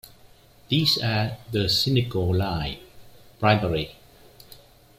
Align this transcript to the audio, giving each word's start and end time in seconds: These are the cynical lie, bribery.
These 0.67 0.97
are 1.03 1.37
the 1.51 1.69
cynical 1.69 2.33
lie, 2.33 2.79
bribery. 3.39 3.97